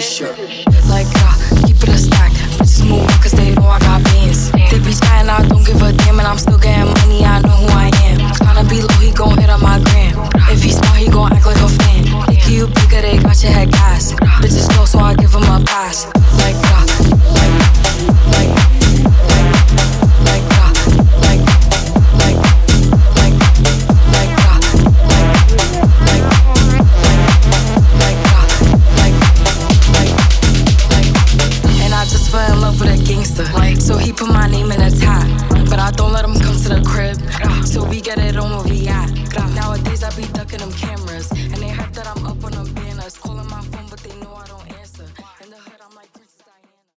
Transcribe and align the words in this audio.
shirt. 0.00 0.38
Like, 0.88 1.06
uh, 1.16 1.49
Don't 35.96 36.12
let 36.12 36.22
them 36.22 36.38
come 36.38 36.56
to 36.56 36.68
the 36.68 36.82
crib. 36.84 37.18
Till 37.66 37.86
we 37.86 38.00
get 38.00 38.18
it 38.18 38.36
on 38.36 38.50
the 38.50 38.68
we 38.68 38.89